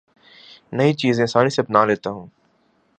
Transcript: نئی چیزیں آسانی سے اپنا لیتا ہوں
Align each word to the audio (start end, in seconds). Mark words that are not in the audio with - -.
نئی 0.73 0.93
چیزیں 0.93 1.23
آسانی 1.23 1.49
سے 1.49 1.61
اپنا 1.61 1.85
لیتا 1.85 2.09
ہوں 2.09 2.27